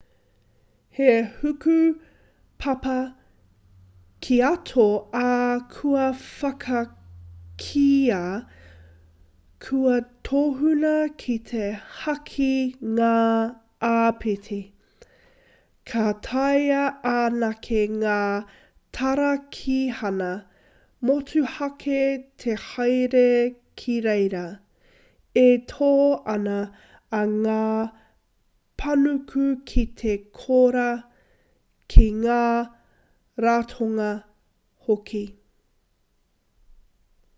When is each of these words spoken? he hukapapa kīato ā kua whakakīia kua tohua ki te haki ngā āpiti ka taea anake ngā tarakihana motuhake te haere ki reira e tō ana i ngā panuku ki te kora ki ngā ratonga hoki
he 0.97 1.07
hukapapa 1.41 2.95
kīato 4.25 4.85
ā 5.19 5.27
kua 5.75 6.07
whakakīia 6.23 8.19
kua 9.67 9.93
tohua 10.29 10.91
ki 11.23 11.35
te 11.51 11.69
haki 12.01 12.49
ngā 12.99 13.15
āpiti 13.91 14.59
ka 15.93 16.03
taea 16.29 16.83
anake 17.13 17.79
ngā 18.03 18.19
tarakihana 18.99 20.29
motuhake 21.09 22.01
te 22.43 22.53
haere 22.67 23.25
ki 23.83 23.95
reira 24.07 24.45
e 25.45 25.47
tō 25.73 25.89
ana 26.35 26.59
i 27.19 27.21
ngā 27.35 27.61
panuku 28.81 29.45
ki 29.71 29.83
te 30.01 30.13
kora 30.41 30.89
ki 31.95 32.05
ngā 32.23 32.41
ratonga 33.47 34.11
hoki 34.87 35.23